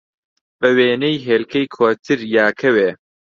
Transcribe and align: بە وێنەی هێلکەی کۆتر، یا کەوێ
بە 0.59 0.69
وێنەی 0.77 1.23
هێلکەی 1.27 1.71
کۆتر، 1.75 2.19
یا 2.35 2.47
کەوێ 2.59 2.89